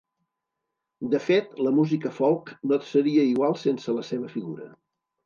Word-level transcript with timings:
De 1.11 1.19
fet, 1.25 1.51
la 1.67 1.73
música 1.79 2.11
folk 2.19 2.49
no 2.71 2.79
seria 2.93 3.27
igual 3.33 3.55
sense 3.65 3.97
la 3.99 4.07
seva 4.09 4.31
figura. 4.39 4.73